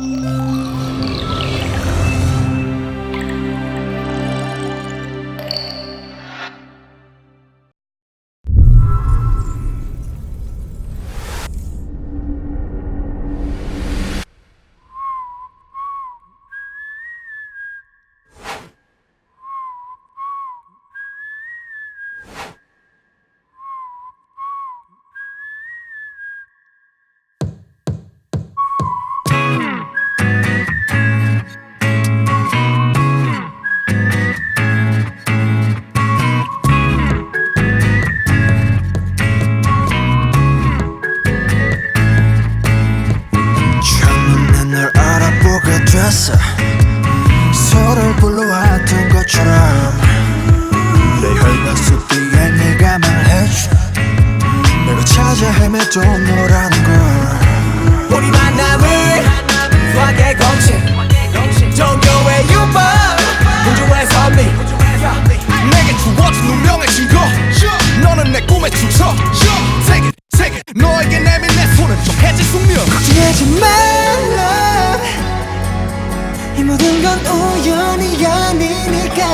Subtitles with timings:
[0.00, 0.59] 처
[48.30, 50.00] 서로를 불러왔던 것처럼.
[51.20, 53.70] 내 혈관 속 뒤에 네가 말해줘.
[54.86, 58.16] 내가 찾아 헤매도 너라는 걸.
[58.16, 58.88] 우리 만남을
[59.92, 62.80] 수학의 공식 종교의 유법
[63.66, 64.36] 우주의 선미
[65.70, 67.20] 내게 주어진 운명의 증거.
[68.02, 69.16] 너는 내 꿈의 주석
[69.86, 72.84] Take it, take it 너에게 내민 내 손은 좀 해질 숙명.
[72.84, 73.60] 걱정하지 이
[76.70, 79.24] 모든 건 우연이 아니니까.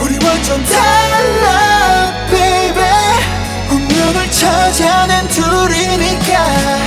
[0.00, 2.82] 우리 완전 달라 baby.
[3.70, 6.81] 운명을 찾아낸 둘이니까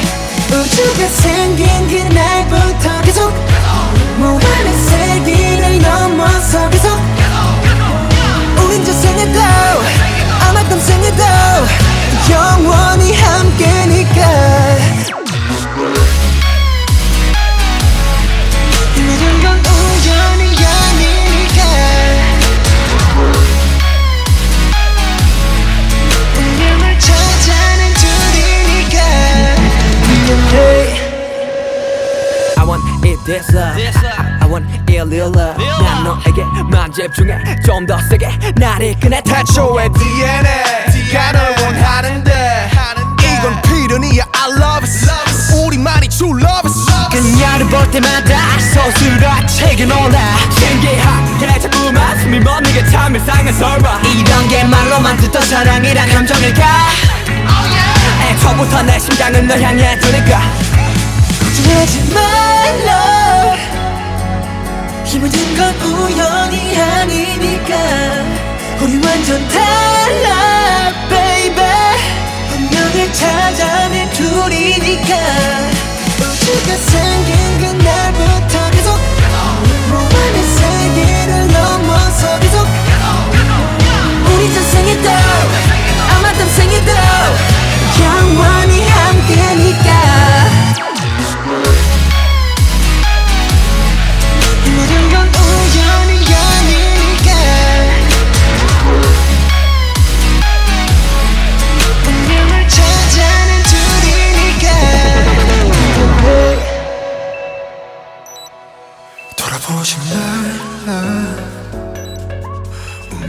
[32.65, 33.77] want it this love
[34.41, 37.61] I want it real love 난 너에게만 집중해.
[37.65, 38.53] 좀 더 세게.
[38.55, 40.63] 날 이끄네 태초의 DNA
[41.11, 42.69] 네가 널 원하는데.
[43.21, 44.23] 이건 필연이야.
[44.33, 50.19] I love it 우리만이 true love it 그녀를 볼 때마다 서술과 책에 놀라.
[50.57, 54.01] 신기하게 자꾸만 숨이 멎는 참 이상한 설마.
[54.01, 56.65] 이런 게 말로만 듣던 사랑이란 감정일까?
[58.31, 60.41] 애초부터 내 심장은 널 향해 두니까
[61.55, 63.55] 걱정하지 말라.
[65.05, 67.75] 이 모든 건 우연이 아니니까.
[68.81, 71.65] 우리 완전 달라 baby.
[72.57, 75.54] 운명을 찾아낸 둘이니까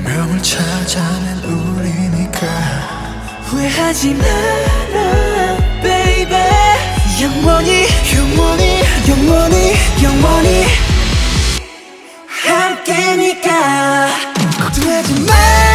[0.07, 2.47] 운명을 찾아낸 우리니까.
[3.47, 6.37] 후회하지 마라 baby.
[7.21, 10.65] 영원히 영원히 영원히 영원히
[12.29, 14.09] 함께니까.
[14.61, 15.66] 걱정하지 마.